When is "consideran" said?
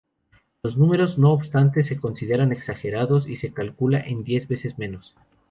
1.99-2.51